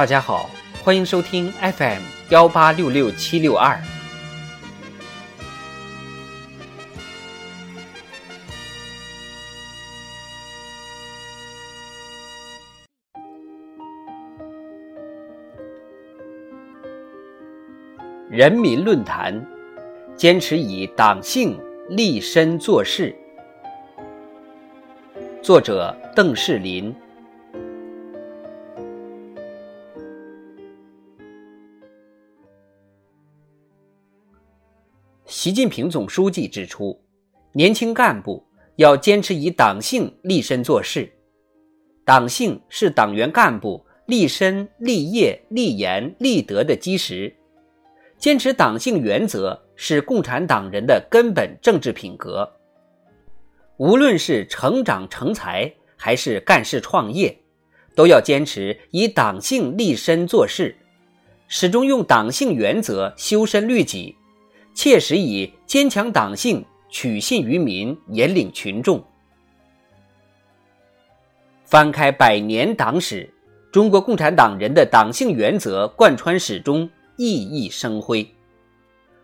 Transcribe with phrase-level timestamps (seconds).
[0.00, 0.48] 大家好，
[0.82, 2.00] 欢迎收听 FM
[2.30, 3.78] 幺八六六七六二。
[18.30, 19.46] 人民论坛，
[20.16, 21.60] 坚持以党性
[21.90, 23.14] 立身做事。
[25.42, 26.90] 作者：邓世林。
[35.40, 37.00] 习近平总书记指出，
[37.54, 38.44] 年轻干部
[38.76, 41.10] 要坚持以党性立身做事。
[42.04, 47.34] 党性是党员干部立身、立业、立言、立德的基石。
[48.18, 52.46] 坚持党性原则是共产党人的根本政治品格。
[53.78, 57.34] 无论是成长成才，还是干事创业，
[57.94, 60.76] 都要坚持以党性立身做事，
[61.48, 64.14] 始终用党性原则修身律己，
[64.82, 69.04] 切实以坚强党性取信于民，引领群众。
[71.66, 73.30] 翻开百年党史，
[73.70, 76.88] 中国共产党人的党性原则贯穿始终。
[77.18, 78.26] 熠熠生辉。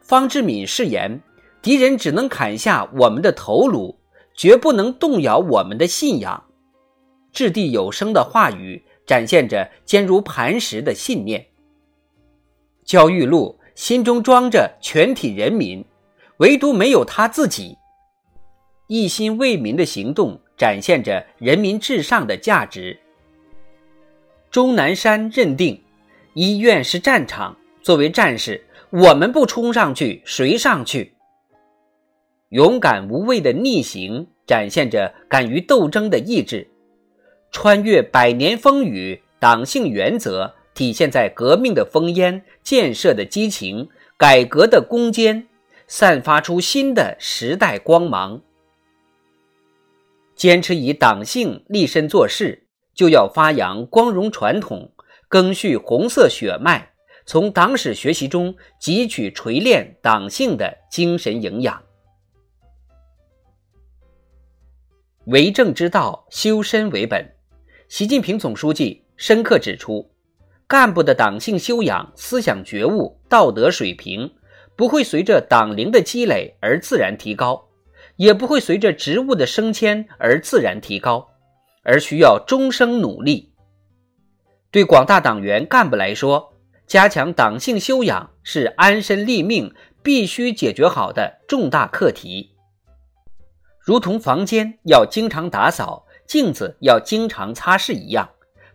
[0.00, 1.20] 方志敏誓言
[1.60, 3.98] ：“敌人只能砍下我们的头颅，
[4.32, 6.44] 绝不能动摇我们的信仰。”
[7.34, 11.44] 掷地有声的话语，展现着坚如磐石的信念。
[12.84, 15.82] 焦裕禄心中装着全体人民，
[16.36, 17.78] 唯独没有他自己。
[18.88, 23.00] 一心为民的行动，展现着人民至上的价值。
[24.50, 25.82] 钟南山认定，
[26.34, 27.56] 医院是战场。
[27.80, 31.14] 作为战士，我们不冲上去，谁上去？
[32.50, 36.68] 勇敢无畏的逆行，展现着敢于斗争的意志。
[37.50, 45.46] 穿越百年风雨，党性原则体现在革命的烽烟、建设的激情、改革的攻坚，
[45.86, 48.40] 散发出新的时代光芒。
[50.34, 54.90] 坚持以党性立身做事，就要发扬光荣传统，
[55.28, 56.94] 赓续红色血脉。
[57.26, 61.82] 从党史学习中汲取锤炼党性的精神营养。
[65.26, 67.30] 为政之道，修身为本。
[67.90, 70.10] 习近平总书记深刻指出，
[70.70, 74.30] 干部的党性修养、思想觉悟、道德水平，
[74.76, 77.66] 不会随着党龄的积累而自然提高，
[78.14, 81.30] 也不会随着职务的升迁而自然提高，
[81.82, 83.52] 而需要终生努力。
[84.70, 86.54] 对广大党员干部来说，
[86.86, 92.54] 加强党性修养是安身立命必须解决好的重大课题。
[93.80, 98.30] 如同房间要经常打扫，镜子要经常擦拭一样，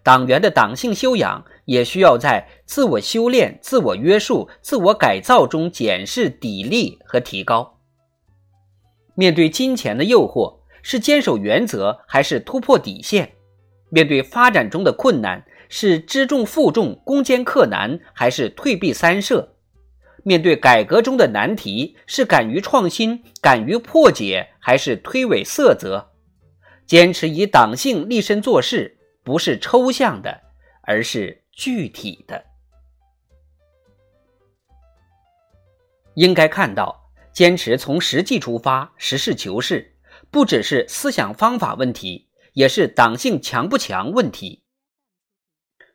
[0.06, 7.80] 党员的党性修养也需要在自我修炼、自我约束、自我改造中检视、砥砺和提高。
[9.16, 13.32] 面对金钱的诱惑，是坚守原则还是突破底线？
[13.90, 15.44] 面对发展中的困难？
[15.70, 19.56] 是知重负重、攻坚克难，还是退避三舍？
[20.22, 26.12] 面对改革中的难题，是敢于创新、敢于破解，还是推诿塞责？
[26.86, 30.40] 坚持以党性立身做事，不是抽象的，
[30.84, 32.46] 而是具体的。
[36.14, 39.96] 应该看到，坚持从实际出发、实事求是，
[40.30, 44.62] 不只是思想方法问题，也是党性强不强问题。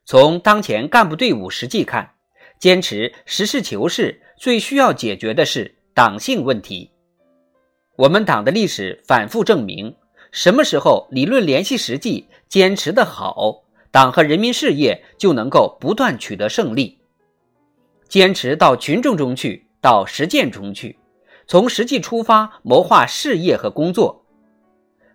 [0.04, 2.16] 从当前干部队伍实际看，
[2.58, 6.90] 坚持实事求是最需要解决的是党性问题。
[7.96, 9.96] 我们党的历史反复证明，
[10.32, 13.62] 什么时候理论联系实际，坚持的好，
[13.92, 16.98] 党和人民事业就能够不断取得胜利。
[18.08, 20.98] 坚持到群众中去，到实践中去，
[21.46, 24.26] 从实际出发谋划事业和工作，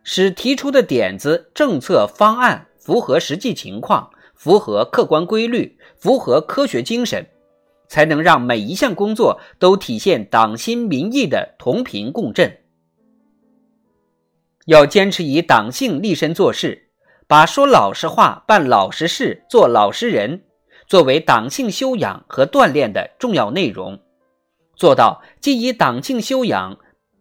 [0.02, 4.10] 使提出的点子、政策方案符合实际情况。
[4.38, 7.26] 符合客观规律，符合科学精神，
[7.88, 12.60] 才能让每一项工作都体现党心民意的同频共振。
[14.66, 16.85] 要坚持以党性立身做事，
[17.28, 20.44] 把说老实话、办老实事、做老实人
[20.88, 24.00] 作为党性修养和锻炼的重要内容，
[24.76, 26.78] 做到既以党性修养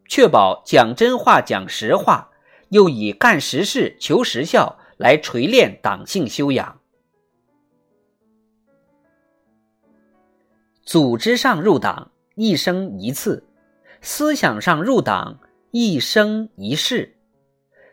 [0.06, 2.31] 确保讲真话、讲实话，
[2.69, 6.81] 又以干实事、求实效来锤炼党性修养。
[10.85, 13.49] 组织上入党一生一次，
[14.03, 15.41] 思想上入党
[15.71, 17.17] 一生一世。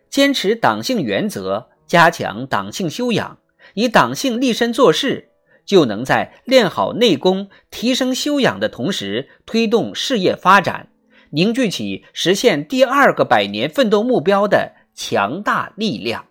[0.09, 3.39] 坚持党性原则，加强党性修养，
[3.73, 5.31] 以党性立身做事，
[5.65, 10.87] 就能在练好内功、提升修养的同时，推动事业发展，
[11.31, 16.27] 凝聚起实现第二个百年奋斗目标的强大力量。